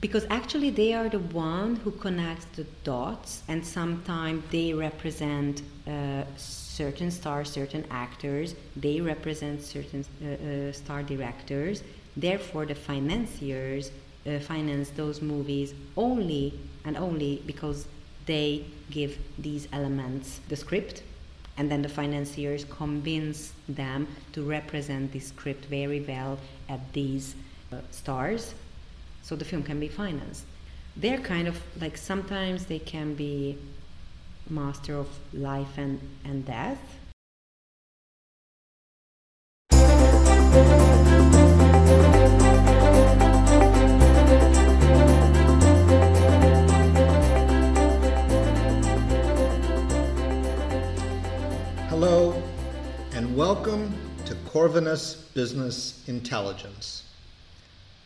[0.00, 6.24] because actually they are the one who connects the dots and sometimes they represent uh,
[6.36, 8.54] certain stars certain actors.
[8.76, 11.82] They represent certain uh, uh, star directors.
[12.16, 13.90] Therefore the financiers
[14.26, 17.86] uh, finance those movies only and only because
[18.26, 21.02] they give these elements the script
[21.56, 26.38] and then the financiers convince them to represent the script very well
[26.68, 27.34] at these
[27.72, 28.54] uh, stars
[29.30, 30.44] so the film can be financed.
[30.96, 33.56] They're kind of like sometimes they can be
[34.48, 36.80] master of life and, and death.
[51.88, 52.42] Hello,
[53.12, 57.09] and welcome to Corvinus Business Intelligence.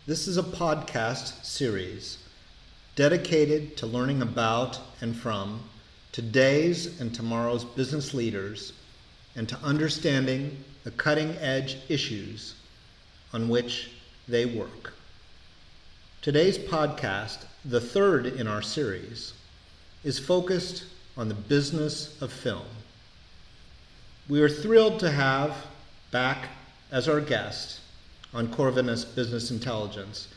[0.06, 2.18] This is a podcast series
[2.94, 5.62] dedicated to learning about and from
[6.12, 8.74] today's and tomorrow's business leaders
[9.34, 12.54] and to understanding the cutting edge issues
[13.32, 13.92] on which
[14.28, 14.92] they work.
[16.20, 19.32] Today's podcast, the third in our series,
[20.04, 20.84] is focused
[21.16, 22.66] on the business of film.
[24.28, 25.64] We are thrilled to have
[26.10, 26.50] back
[26.92, 27.80] as our guest
[28.34, 30.28] on Corvinus Business Intelligence,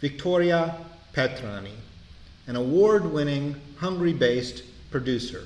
[0.00, 0.76] Victoria
[1.12, 1.74] Petrányi,
[2.46, 5.44] an award winning Hungary based producer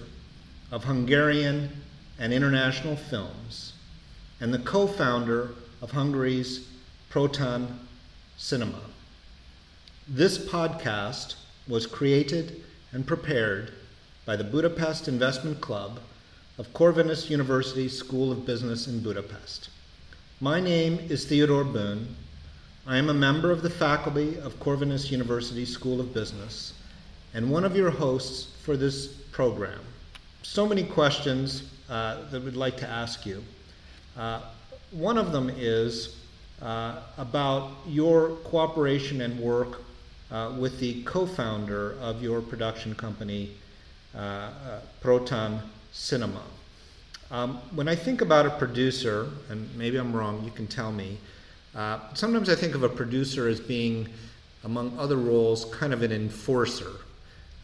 [0.71, 1.71] of Hungarian
[2.19, 3.73] and international films,
[4.41, 5.51] and the co founder
[5.81, 6.69] of Hungary's
[7.09, 7.81] Proton
[8.37, 8.81] Cinema.
[10.07, 13.73] This podcast was created and prepared
[14.27, 16.01] by the Budapest Investment Club
[16.59, 19.71] of Corvinus University School of Business in Budapest.
[20.41, 22.15] My name is Theodore Boone.
[22.87, 26.75] I am a member of the faculty of Corvinus University School of Business
[27.35, 29.81] and one of your hosts for this program.
[30.45, 33.43] So many questions uh, that we'd like to ask you.
[34.17, 34.43] Uh,
[34.93, 36.21] one of them is
[36.63, 39.83] uh, about your cooperation and work
[40.31, 43.55] uh, with the co founder of your production company,
[44.15, 44.51] uh, uh,
[45.01, 45.61] Proton
[45.91, 46.43] Cinema.
[47.31, 51.19] Um, when I think about a producer, and maybe I'm wrong, you can tell me.
[51.75, 54.09] Uh, sometimes I think of a producer as being,
[54.65, 56.93] among other roles, kind of an enforcer.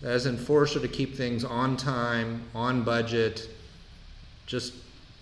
[0.02, 3.48] As enforcer to keep things on time, on budget,
[4.44, 4.74] just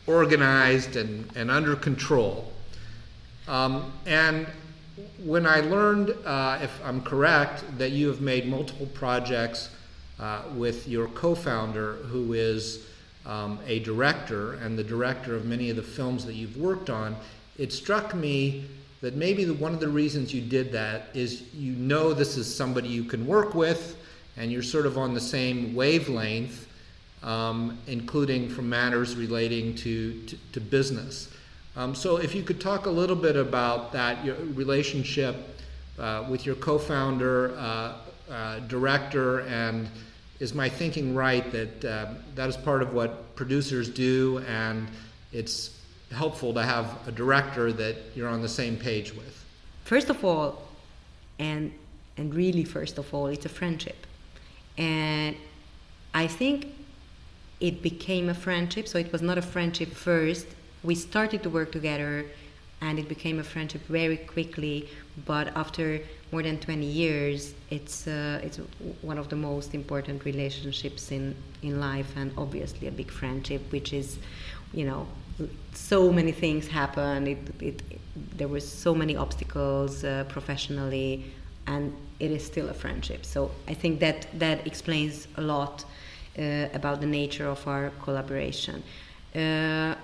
[0.08, 2.52] organized and, and under control.
[3.46, 4.48] Um, and
[5.24, 9.70] when I learned, uh, if I'm correct, that you have made multiple projects
[10.18, 12.84] uh, with your co founder, who is
[13.26, 17.16] um, a director and the director of many of the films that you've worked on,
[17.58, 18.66] it struck me
[19.00, 22.52] that maybe the, one of the reasons you did that is you know this is
[22.52, 23.96] somebody you can work with
[24.36, 26.68] and you're sort of on the same wavelength,
[27.22, 31.28] um, including from matters relating to, to, to business.
[31.76, 35.36] Um, so, if you could talk a little bit about that, your relationship
[35.98, 37.94] uh, with your co founder, uh,
[38.30, 39.88] uh, director, and
[40.42, 44.88] is my thinking right that uh, that is part of what producers do, and
[45.32, 45.78] it's
[46.10, 49.34] helpful to have a director that you're on the same page with?
[49.84, 50.48] First of all,
[51.38, 51.72] and
[52.16, 54.00] and really first of all, it's a friendship,
[54.76, 55.36] and
[56.12, 56.66] I think
[57.60, 58.88] it became a friendship.
[58.88, 60.48] So it was not a friendship first.
[60.82, 62.26] We started to work together,
[62.80, 64.88] and it became a friendship very quickly.
[65.24, 66.00] But after
[66.32, 68.58] more than 20 years, it's uh, it's
[69.02, 73.92] one of the most important relationships in in life, and obviously a big friendship, which
[73.92, 74.18] is,
[74.72, 75.06] you know,
[75.74, 77.26] so many things happen.
[77.26, 78.00] It, it, it
[78.38, 81.24] there were so many obstacles uh, professionally,
[81.66, 83.26] and it is still a friendship.
[83.26, 85.84] So I think that that explains a lot
[86.38, 88.82] uh, about the nature of our collaboration.
[89.34, 89.94] Uh,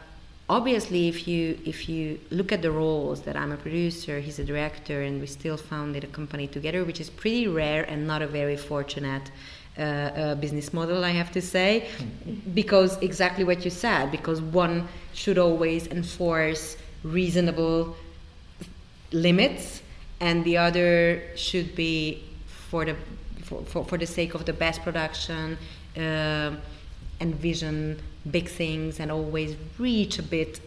[0.48, 4.44] obviously if you if you look at the roles that i'm a producer he's a
[4.44, 8.26] director and we still founded a company together which is pretty rare and not a
[8.26, 9.30] very fortunate
[9.78, 11.86] uh, uh, business model i have to say
[12.54, 17.94] because exactly what you said because one should always enforce reasonable
[19.12, 19.82] limits
[20.20, 22.24] and the other should be
[22.70, 22.96] for the
[23.42, 25.56] for, for, for the sake of the best production
[25.96, 26.52] uh,
[27.20, 28.00] envision
[28.30, 30.60] big things and always reach a bit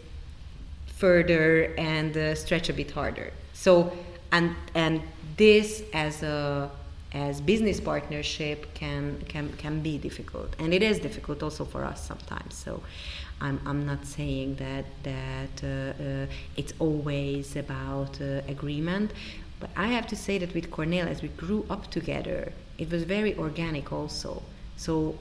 [0.86, 3.32] further and uh, stretch a bit harder.
[3.52, 3.92] So
[4.30, 5.02] and and
[5.36, 6.70] this as a
[7.12, 12.06] as business partnership can can can be difficult and it is difficult also for us
[12.06, 12.82] sometimes so
[13.42, 16.26] i'm i'm not saying that that uh, uh,
[16.56, 19.12] it's always about uh, agreement
[19.62, 23.04] But I have to say that with Kornél, as we grew up together, it was
[23.04, 24.42] very organic also.
[24.76, 25.16] So,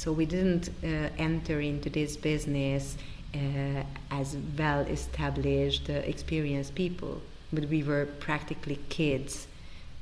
[0.00, 2.96] so we didn't uh, enter into this business
[3.34, 7.20] uh, as well established, uh, experienced people,
[7.52, 9.46] but we were practically kids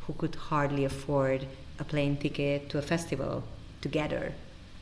[0.02, 1.48] who could hardly afford
[1.80, 3.42] a plane ticket to a festival
[3.80, 4.32] together.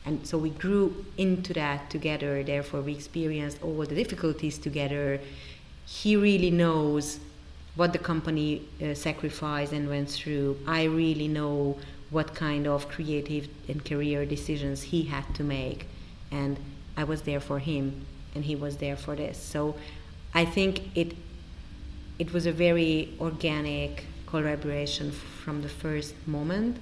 [0.05, 5.19] And so we grew into that together, therefore, we experienced all the difficulties together.
[5.87, 7.19] He really knows
[7.73, 10.59] what the company uh, sacrificed and went through.
[10.67, 11.77] I really know
[12.09, 15.87] what kind of creative and career decisions he had to make.
[16.31, 16.57] And
[16.95, 19.37] I was there for him, and he was there for this.
[19.37, 19.75] So
[20.33, 21.15] I think it,
[22.19, 26.77] it was a very organic collaboration from the first moment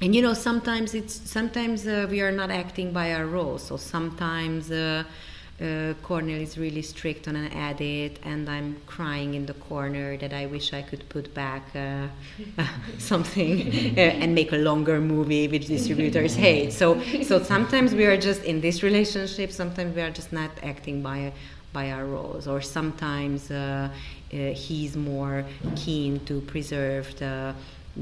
[0.00, 3.76] and you know sometimes it's sometimes uh, we are not acting by our roles so
[3.76, 5.02] sometimes uh,
[5.60, 10.32] uh, Kornél is really strict on an edit, and I'm crying in the corner that
[10.32, 12.06] I wish I could put back uh,
[12.98, 13.62] something
[13.96, 16.72] uh, and make a longer movie which distributors hate.
[16.72, 19.50] So, so sometimes we are just in this relationship.
[19.50, 21.32] Sometimes we are just not acting by
[21.72, 23.88] by our roles, or sometimes uh,
[24.32, 25.44] uh, he's more
[25.76, 27.54] keen to preserve the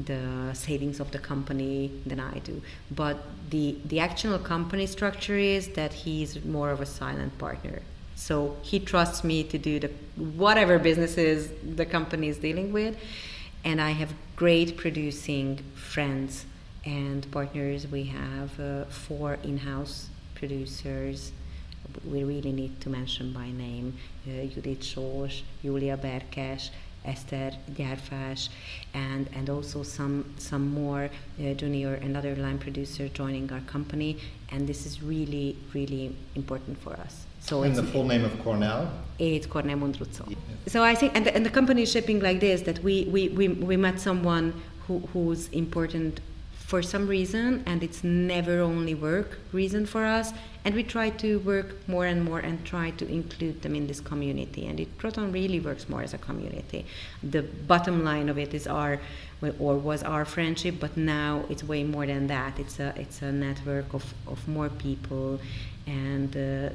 [0.05, 2.61] the savings of the company than I do.
[2.91, 3.17] But
[3.49, 7.81] the the actual company structure is that he's more of a silent partner.
[8.15, 12.97] So he trusts me to do the whatever businesses the company is dealing with,
[13.63, 16.45] and I have great producing friends
[16.85, 17.87] and partners.
[17.87, 21.31] We have uh, four in-house producers.
[22.05, 23.97] We really need to mention by name
[24.27, 26.69] uh, Judith Sós, Julia Berkes,
[27.07, 28.49] Esther Gyárfás,
[28.93, 31.09] and, and also some, some more
[31.39, 34.17] uh, junior and other line producers joining our company.
[34.51, 37.25] And this is really, really important for us.
[37.39, 38.89] So and the full name of Kornél?
[39.19, 40.29] It's Kornél Mundruczó.
[40.29, 40.35] Yeah.
[40.67, 43.29] So I think, and the, and the company is shaping like this, that we, we,
[43.29, 44.53] we, we met someone
[44.87, 46.19] who, who's important
[46.67, 50.33] for some reason, and it's never only work reason for us.
[50.65, 54.01] And we try to work more and more and try to include them in this
[54.01, 54.67] community.
[54.67, 56.85] And it Proton really works more as a community.
[57.23, 58.99] The bottom line of it is our,
[59.59, 62.59] or was our friendship, but now it's way more than that.
[62.59, 65.39] It's a it's a network of, of more people,
[65.85, 66.69] and uh,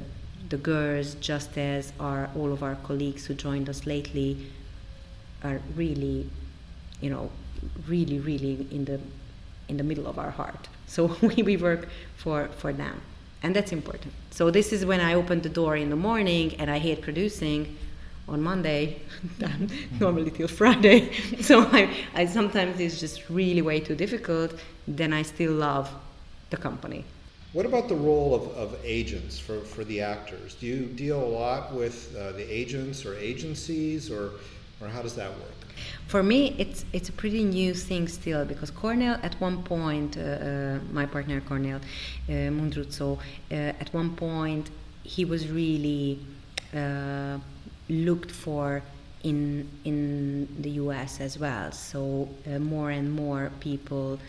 [0.49, 4.47] the girls, just as are all of our colleagues who joined us lately,
[5.43, 6.27] are really,
[6.99, 7.29] you know,
[7.87, 8.99] really really in the
[9.69, 10.67] in the middle of our heart.
[10.87, 11.87] So we, we work
[12.17, 13.01] for, for them.
[13.41, 14.13] And that's important.
[14.31, 17.75] So this is when I open the door in the morning and I hate producing
[18.27, 19.01] on Monday,
[19.99, 21.11] normally till Friday.
[21.41, 24.53] so I, I sometimes it's just really way too difficult.
[24.87, 25.91] Then I still love
[26.49, 27.03] the company.
[27.51, 30.55] What about the role of, of agents for, for the actors?
[30.55, 34.31] Do you deal a lot with uh, the agents or agencies, or,
[34.83, 35.53] or how does that work?
[36.07, 40.21] For me, it's it's a pretty new thing still because Kornél at one point, uh,
[40.21, 44.69] uh, my partner Kornél uh, Mundruczó, uh, at one point
[45.03, 46.19] he was really
[46.75, 47.37] uh,
[47.89, 48.83] looked for
[49.23, 51.19] in in the U.S.
[51.19, 51.71] as well.
[51.71, 54.19] So uh, more and more people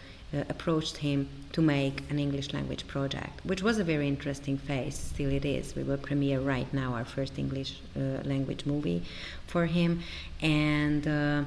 [0.48, 4.96] approached him to make an English language project, which was a very interesting phase.
[4.96, 5.74] Still, it is.
[5.76, 9.02] We will premiere right now our first English uh, language movie
[9.46, 10.02] for him,
[10.40, 11.06] and.
[11.06, 11.42] Uh,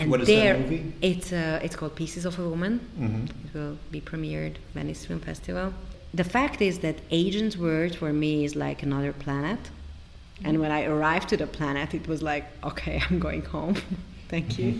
[0.00, 0.92] and what is there, that movie?
[1.02, 2.78] It's uh, it's called Pieces of a Woman.
[2.78, 3.24] Mm-hmm.
[3.46, 5.72] It will be premiered Venice Film Festival.
[6.14, 9.58] The fact is that Agent's Word for me is like another planet.
[10.44, 13.76] And when I arrived to the planet, it was like, okay, I'm going home.
[14.28, 14.74] Thank you.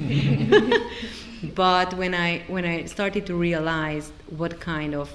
[1.54, 5.10] but when I when I started to realize what kind of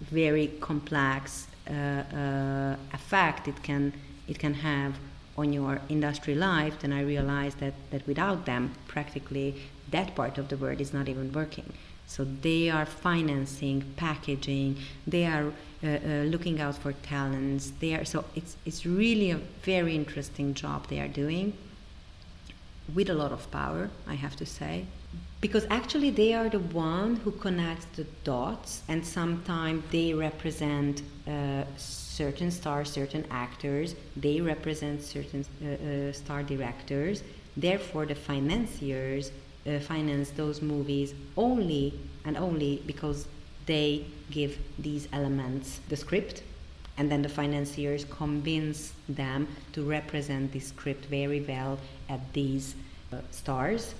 [0.00, 3.92] very complex uh, uh, effect it can
[4.28, 4.94] it can have
[5.38, 9.54] on your industry life, then I realized that that without them, practically
[9.90, 11.72] that part of the world is not even working.
[12.06, 14.76] So they are financing, packaging.
[15.06, 15.46] They are
[15.82, 17.72] uh, uh, looking out for talents.
[17.80, 21.54] They are so it's it's really a very interesting job they are doing
[22.94, 24.86] with a lot of power, I have to say.
[25.40, 31.64] Because actually, they are the one who connects the dots, and sometimes they represent uh,
[31.76, 37.22] certain stars, certain actors, they represent certain uh, uh, star directors.
[37.56, 39.32] Therefore, the financiers
[39.66, 43.26] uh, finance those movies only and only because
[43.66, 46.42] they give these elements the script
[46.96, 51.78] and then the financiers convince them to represent this script very well
[52.14, 52.74] at these
[53.12, 53.94] uh, stars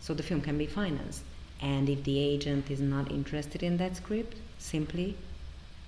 [0.00, 1.22] so the film can be financed
[1.60, 5.16] and if the agent is not interested in that script simply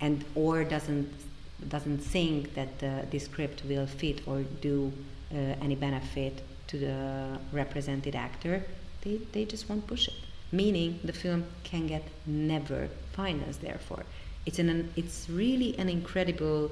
[0.00, 1.08] and or doesn't
[1.68, 4.92] doesn't think that the, the script will fit or do
[5.32, 8.64] uh, any benefit to the represented actor,
[9.02, 10.14] they, they just won't push it.
[10.52, 13.60] Meaning the film can get never financed.
[13.60, 14.04] Therefore,
[14.46, 16.70] it's an it's really an incredible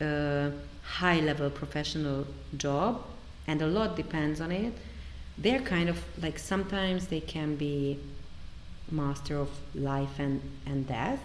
[0.00, 0.50] uh,
[0.82, 2.26] high level professional
[2.56, 3.02] job,
[3.46, 4.74] and a lot depends on it.
[5.38, 7.98] They're kind of like sometimes they can be
[8.90, 11.20] master of life and, and death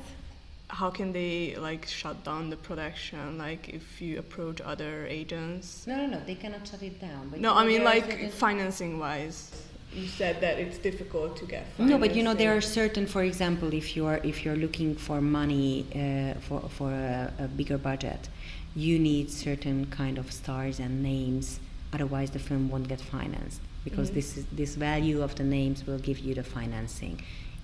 [0.71, 5.95] how can they like shut down the production like if you approach other agents no
[5.97, 9.51] no no they cannot shut it down no i mean like financing wise
[9.93, 11.87] you said that it's difficult to get financing.
[11.87, 14.95] no but you know there are certain for example if you are if you're looking
[14.95, 18.29] for money uh, for for a, a bigger budget
[18.73, 21.59] you need certain kind of stars and names
[21.93, 24.15] otherwise the film won't get financed because mm-hmm.
[24.15, 27.21] this is this value of the names will give you the financing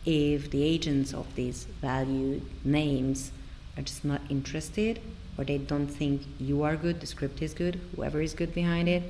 [0.07, 3.31] if the agents of these valued names
[3.77, 5.01] are just not interested
[5.37, 8.87] or they don't think you are good, the script is good, whoever is good behind
[8.87, 9.03] it,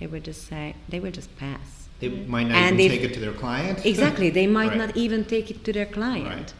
[0.00, 1.88] they will just say, they will just pass.
[2.00, 3.84] They might not and even if, take it to their client.
[3.84, 4.78] Exactly, they might right.
[4.78, 6.26] not even take it to their client.
[6.26, 6.54] Right.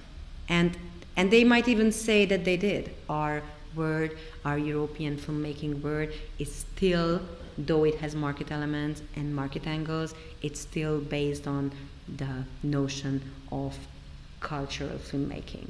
[0.48, 0.76] And
[1.16, 2.90] and they might even say that they did.
[3.08, 3.42] Our
[3.74, 7.20] word, our European filmmaking word is still,
[7.58, 11.72] though it has market elements and market angles, it's still based on
[12.16, 13.76] the notion of
[14.40, 15.68] cultural filmmaking.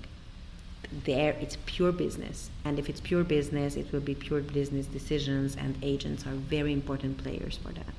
[1.05, 5.57] There, it's pure business, and if it's pure business, it will be pure business decisions,
[5.57, 7.95] and agents are very important players for that.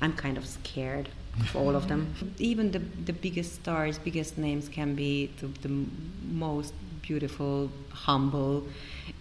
[0.00, 1.08] I'm kind of scared
[1.40, 2.14] of all of them.
[2.38, 5.86] Even the, the biggest stars, biggest names can be the, the
[6.22, 6.72] most
[7.02, 8.66] beautiful, humble,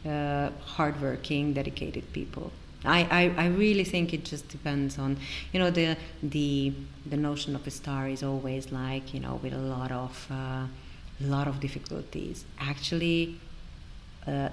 [0.05, 2.51] uh, hardworking, dedicated people.
[2.85, 5.17] I, I, I really think it just depends on
[5.51, 6.73] you know the the
[7.05, 10.67] the notion of a star is always like you know with a lot of uh,
[11.19, 12.45] lot of difficulties.
[12.59, 13.39] Actually,
[14.27, 14.49] uh,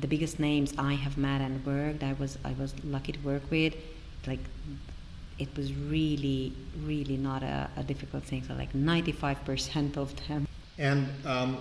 [0.00, 3.42] the biggest names I have met and worked, I was I was lucky to work
[3.50, 3.74] with,
[4.26, 4.40] like
[5.38, 6.52] it was really
[6.84, 8.42] really not a, a difficult thing.
[8.42, 10.48] So like ninety five percent of them.
[10.78, 11.58] And um,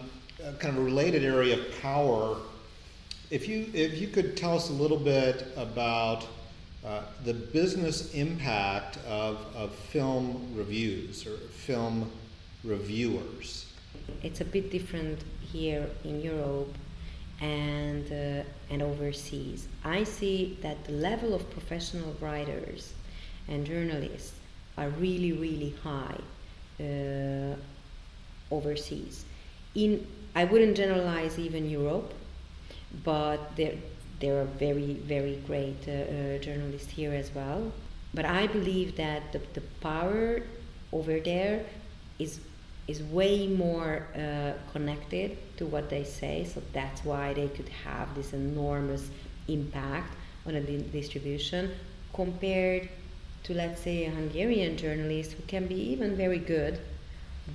[0.59, 2.37] kind of a related area of power
[3.31, 6.27] if you if you could tell us a little bit about
[6.85, 12.11] uh, the business impact of, of film reviews or film
[12.63, 13.71] reviewers.
[14.21, 16.73] It's a bit different here in Europe
[17.39, 19.67] and uh, and overseas.
[19.85, 22.93] I see that the level of professional writers
[23.47, 24.33] and journalists
[24.77, 26.19] are really really high
[26.81, 27.55] uh,
[28.51, 29.23] overseas.
[29.73, 32.13] In I wouldn't generalize even Europe
[33.03, 33.75] but there
[34.19, 37.71] there are very very great uh, uh, journalists here as well.
[38.13, 40.41] But I believe that the, the power
[40.91, 41.65] over there
[42.19, 42.39] is
[42.87, 46.43] is way more uh, connected to what they say.
[46.43, 49.09] So that's why they could have this enormous
[49.47, 51.71] impact on a di- distribution
[52.13, 52.89] compared
[53.43, 56.79] to let's say a Hungarian journalist who can be even very good,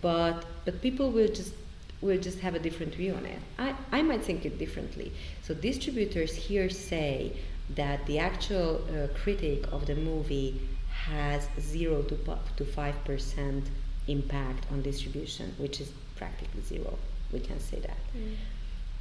[0.00, 1.54] but but people will just
[2.00, 3.38] will just have a different view on it.
[3.58, 5.12] I, I might think it differently.
[5.42, 7.32] So distributors here say
[7.74, 10.60] that the actual uh, critic of the movie
[10.90, 12.16] has zero to
[12.56, 13.64] to five percent
[14.08, 16.98] impact on distribution, which is practically zero.
[17.32, 17.98] We can say that.
[18.16, 18.36] Mm.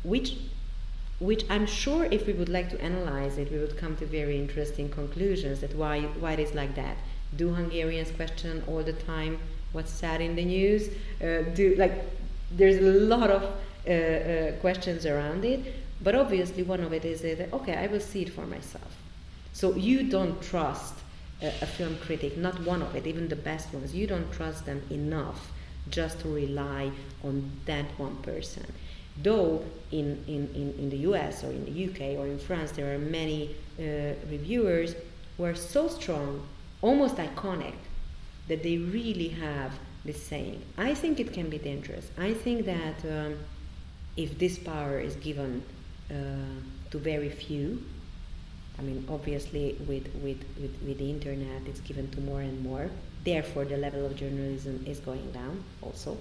[0.03, 0.37] Which
[1.19, 4.37] which I'm sure if we would like to analyze it, we would come to very
[4.37, 6.97] interesting conclusions that why why it is like that.
[7.35, 9.39] Do Hungarians question all the time
[9.71, 10.89] what's sad in the news?
[11.21, 11.93] Uh, do like
[12.51, 13.43] there's a lot of
[13.87, 15.61] uh, uh, questions around it,
[16.01, 18.95] but obviously one of it is that okay, I will see it for myself.
[19.53, 20.95] So you don't trust
[21.41, 23.93] a, a film critic, not one of it, even the best ones.
[23.93, 25.51] You don't trust them enough
[25.89, 26.91] just to rely
[27.23, 28.65] on that one person.
[29.21, 32.93] Though in, in, in, in the US or in the UK or in France, there
[32.93, 34.95] are many uh, reviewers
[35.37, 36.45] who are so strong,
[36.81, 37.75] almost iconic,
[38.47, 39.71] that they really have
[40.05, 40.61] this saying.
[40.77, 42.09] I think it can be dangerous.
[42.17, 43.37] I think that um,
[44.15, 45.63] if this power is given
[46.09, 46.13] uh,
[46.91, 47.83] to very few,
[48.77, 52.89] I mean, obviously, with, with, with, with the internet, it's given to more and more.
[53.23, 56.17] Therefore, the level of journalism is going down also.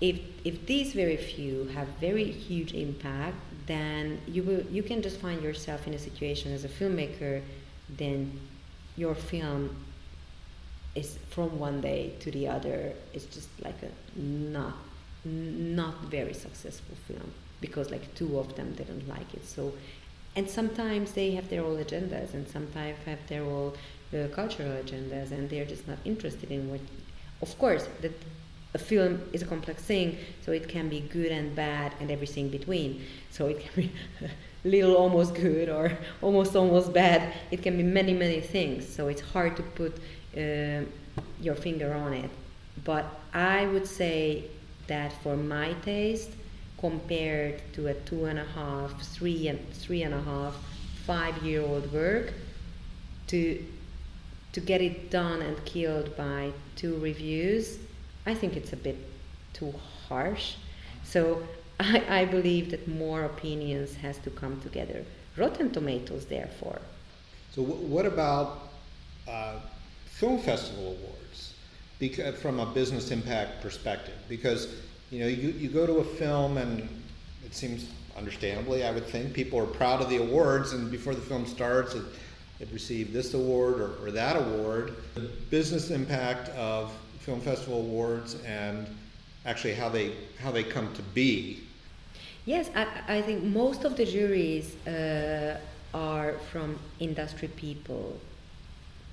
[0.00, 3.36] If, if these very few have very huge impact,
[3.66, 7.42] then you, will, you can just find yourself in a situation as a filmmaker,
[7.88, 8.38] then
[8.96, 9.74] your film
[10.94, 14.74] is from one day to the other it's just like a not
[15.24, 19.72] not very successful film because like two of them didn't like it so
[20.36, 23.72] and sometimes they have their own agendas and sometimes have their own
[24.12, 26.80] uh, cultural agendas and they're just not interested in what
[27.40, 28.12] of course that
[28.74, 32.48] a film is a complex thing, so it can be good and bad and everything
[32.48, 33.02] between.
[33.30, 33.92] So it can be
[34.64, 37.32] little almost good or almost almost bad.
[37.52, 38.86] It can be many many things.
[38.86, 39.96] So it's hard to put
[40.36, 40.84] uh,
[41.40, 42.30] your finger on it.
[42.84, 44.44] But I would say
[44.86, 46.30] that for my taste,
[46.78, 50.54] compared to a two and a half, three and three and a half,
[51.06, 52.32] five year old work,
[53.28, 53.64] to
[54.52, 57.78] to get it done and killed by two reviews,
[58.26, 58.96] I think it's a bit
[59.52, 59.74] too
[60.08, 60.54] harsh.
[61.04, 61.42] So
[61.80, 65.04] I, I believe that more opinions has to come together.
[65.36, 66.80] Rotten Tomatoes, therefore.
[67.50, 68.70] So w- what about
[69.28, 69.58] uh,
[70.14, 71.54] film festival awards?
[71.98, 74.74] Because, from a business impact perspective, because
[75.10, 76.88] you know you, you go to a film and
[77.44, 81.20] it seems understandably, I would think people are proud of the awards, and before the
[81.20, 82.04] film starts, it,
[82.60, 84.94] it received this award or, or that award.
[85.14, 88.86] The business impact of film festival awards and
[89.46, 91.60] actually how they how they come to be.
[92.46, 95.58] Yes, I, I think most of the juries uh,
[95.94, 98.20] are from industry people,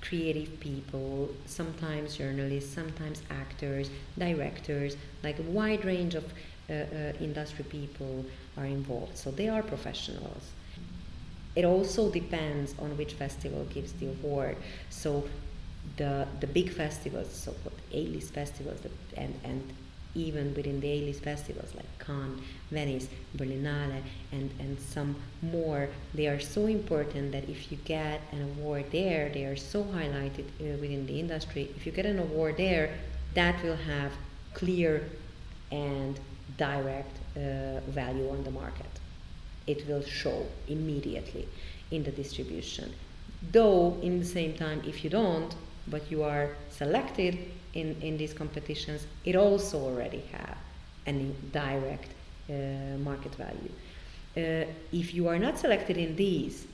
[0.02, 6.24] creative people, sometimes journalists, sometimes actors, directors, like a wide range of
[6.68, 8.24] uh, uh, industry people
[8.56, 9.16] are involved.
[9.16, 10.50] So they are professionals.
[11.54, 14.56] It also depends on which festival gives the award.
[14.90, 15.24] So
[15.96, 18.80] the the big festivals, so-called A-list festivals,
[19.16, 19.62] and and
[20.14, 22.40] even within the A-list festivals like Cannes,
[22.70, 24.02] Venice, Berlinale,
[24.32, 29.30] and, and some more, they are so important that if you get an award there,
[29.30, 31.70] they are so highlighted uh, within the industry.
[31.76, 32.94] If you get an award there,
[33.34, 34.12] that will have
[34.54, 35.08] clear
[35.70, 36.18] and
[36.58, 38.86] direct uh, value on the market.
[39.66, 41.48] It will show immediately
[41.90, 42.92] in the distribution.
[43.50, 45.54] Though, in the same time, if you don't,
[45.88, 47.38] but you are selected
[47.74, 50.56] in, in these competitions, it also already have
[51.06, 52.08] an direct
[52.48, 52.52] uh,
[52.98, 53.70] market value.
[54.36, 56.66] Uh, if you are not selected in these,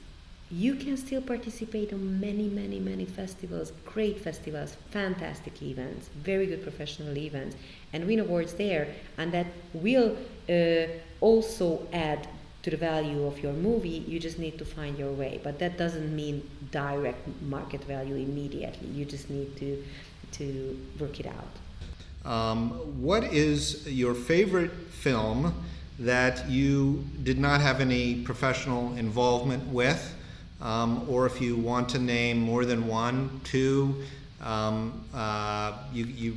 [0.51, 6.63] you can still participate on many, many, many festivals, great festivals, fantastic events, very good
[6.63, 7.55] professional events,
[7.93, 8.89] and win awards there.
[9.19, 10.17] And that will
[10.49, 10.87] uh,
[11.21, 12.29] also add
[12.63, 14.05] to the value of your movie.
[14.09, 15.41] You just need to find your way.
[15.43, 18.89] But that doesn't mean direct market value immediately.
[18.89, 19.85] You just need to
[20.33, 22.31] to work it out.
[22.31, 22.71] Um,
[23.03, 25.55] what is your favorite film
[25.99, 30.15] that you did not have any professional involvement with?
[30.61, 34.03] Um, or if you want to name more than one, two,
[34.43, 36.37] um, uh, you, you,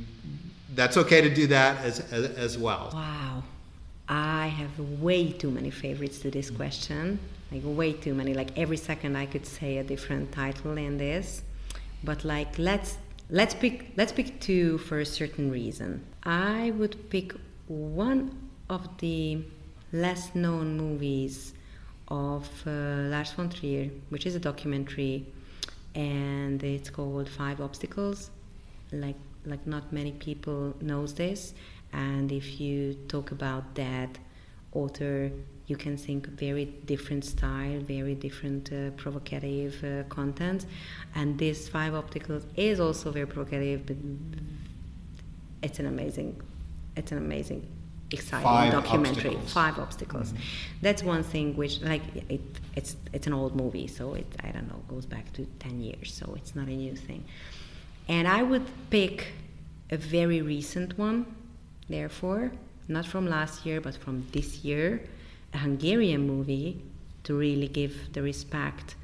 [0.74, 2.90] that's okay to do that as, as, as, well.
[2.92, 3.42] Wow.
[4.08, 7.18] I have way too many favorites to this question.
[7.50, 8.34] Like, way too many.
[8.34, 11.42] Like, every second I could say a different title in this.
[12.04, 12.96] But, like, let's
[13.34, 16.04] Let's pick let's pick two for a certain reason.
[16.22, 17.32] I would pick
[17.66, 19.42] one of the
[19.90, 21.54] less known movies
[22.08, 25.24] of uh, Lars von Trier, which is a documentary,
[25.94, 28.28] and it's called Five Obstacles.
[28.92, 29.16] Like
[29.46, 31.54] like not many people knows this,
[31.90, 34.18] and if you talk about that
[34.74, 35.32] author
[35.66, 40.66] you can think very different style, very different uh, provocative uh, content.
[41.14, 43.96] And this Five Obstacles is also very provocative, but
[45.62, 46.40] it's an amazing,
[46.96, 47.66] it's an amazing,
[48.10, 49.36] exciting Five documentary.
[49.36, 49.52] Obstacles.
[49.52, 50.28] Five Obstacles.
[50.32, 50.42] Mm-hmm.
[50.82, 52.40] That's one thing which, like, it,
[52.74, 56.12] it's it's an old movie, so it I don't know goes back to ten years,
[56.12, 57.24] so it's not a new thing.
[58.08, 59.28] And I would pick
[59.90, 61.24] a very recent one,
[61.88, 62.50] therefore,
[62.88, 65.02] not from last year, but from this year
[65.58, 66.82] Hungarian movie
[67.24, 68.96] to really give the respect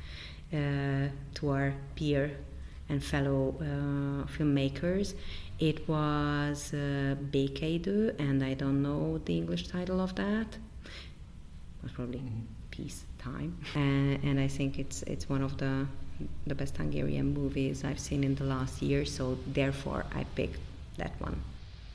[0.53, 2.31] uh, to our peer
[2.89, 5.15] and fellow uh, filmmakers.
[5.59, 10.47] It was uh, Békeidő, and I don't know the English title of that.
[10.47, 12.47] It was probably mm-hmm.
[12.71, 15.87] Peace Time, and, and I think it's it's one of the
[16.47, 19.05] the best Hungarian movies I've seen in the last year.
[19.05, 20.61] So therefore, I picked
[20.97, 21.43] that one.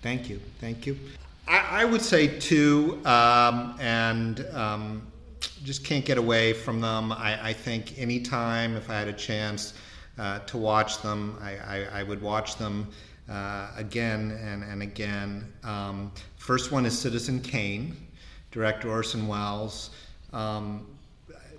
[0.02, 0.98] Thank you, thank you.
[1.48, 5.12] I, I would say two, um, and um,
[5.64, 7.12] just can't get away from them.
[7.12, 9.74] I, I, think anytime if I had a chance
[10.18, 12.88] uh, to watch them, I, I, would watch them
[13.30, 15.52] uh, again and, and again.
[15.64, 17.96] Um, first one is Citizen Kane,
[18.52, 19.90] director Orson Welles.
[20.32, 20.88] Um,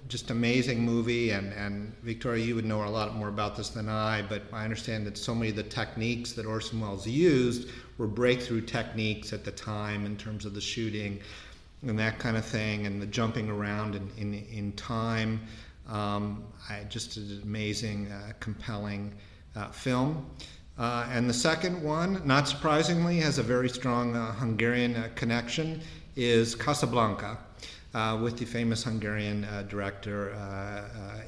[0.08, 3.88] just amazing movie, and, and Victoria, you would know a lot more about this than
[3.88, 7.68] I, but I understand that so many of the techniques that Orson Welles used
[7.98, 11.20] were breakthrough techniques at the time in terms of the shooting
[11.86, 15.40] and that kind of thing, and the jumping around in, in, in time.
[15.88, 19.12] Um, I, just an amazing, uh, compelling
[19.54, 20.26] uh, film.
[20.78, 25.80] Uh, and the second one, not surprisingly, has a very strong uh, Hungarian uh, connection,
[26.16, 27.38] is Casablanca,
[27.92, 30.30] uh, with the famous Hungarian director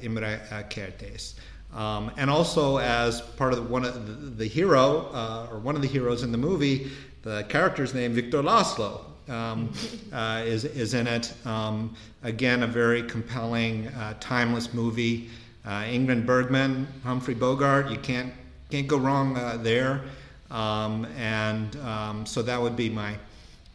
[0.01, 1.35] Imre Kertész.
[1.73, 5.87] Um, and also as part of the, one of the, hero, or one of the
[5.87, 6.91] heroes in the movie,
[7.23, 9.71] the character's name, Victor Laszlo, um,
[10.13, 11.33] uh, is, is in it.
[11.45, 15.29] Um, again, a very compelling, uh, timeless movie.
[15.65, 18.33] Uh, Ingrid Bergman, Humphrey Bogart, you can't,
[18.69, 20.03] can't go wrong uh, there.
[20.49, 23.15] Um, and um, so that would be my,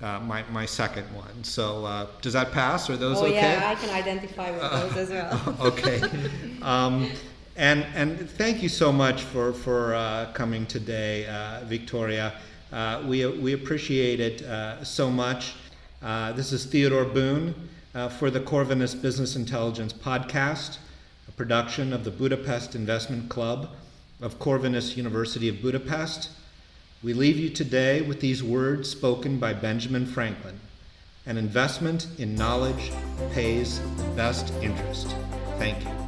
[0.01, 1.45] uh, my, my second one.
[1.45, 2.89] So uh, does that pass?
[2.89, 3.35] Are those oh, okay?
[3.35, 5.57] yeah, I can identify with those as well.
[5.61, 6.01] okay.
[6.63, 7.11] Um,
[7.57, 11.27] and, and thank you so much for, for coming today,
[11.67, 12.35] Victoria.
[12.73, 15.55] Uh, we, we appreciate it uh, so much.
[16.01, 17.55] Uh, this is Theodore Boone
[17.95, 20.79] uh, for the Corvinus Business Intelligence Podcast,
[21.29, 23.69] a production of the Budapest Investment Club
[24.23, 26.31] of Corvinus University of Budapest.
[27.03, 30.59] We leave you today with these words spoken by Benjamin Franklin
[31.27, 32.91] An investment in knowledge
[33.33, 35.15] pays the best interest.
[35.59, 36.02] Thank you.